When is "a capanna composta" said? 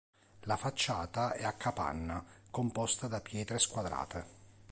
1.43-3.07